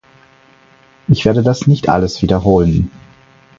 [1.09, 2.89] Ich werde das nicht alles wiederholen.